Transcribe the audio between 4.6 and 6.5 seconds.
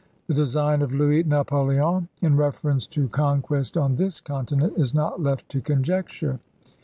is not left to conjec ture.